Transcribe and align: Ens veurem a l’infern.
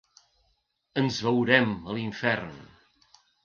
Ens 1.03 1.19
veurem 1.27 1.69
a 1.89 1.91
l’infern. 1.99 2.59